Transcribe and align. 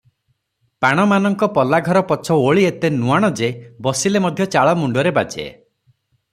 ପାଣମାନଙ୍କ 0.85 1.49
ପଲାଘର 1.57 2.03
ପଛ 2.13 2.37
ଓଳି 2.47 2.65
ଏତେ 2.71 2.93
ନୁଆଣ 2.97 3.31
ଯେ, 3.43 3.53
ବସିଲେ 3.89 4.25
ମଧ୍ୟ 4.27 4.51
ଚାଳ 4.57 4.75
ମୁଣ୍ଡରେ 4.83 5.17
ବାଜେ। 5.19 5.47